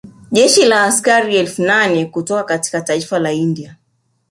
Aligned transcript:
Jeshi 0.35 0.65
la 0.65 0.83
askari 0.83 1.37
elfu 1.37 1.61
nane 1.61 2.05
kutoka 2.05 2.43
katika 2.43 2.81
taifa 2.81 3.19
la 3.19 3.31
India 3.31 3.77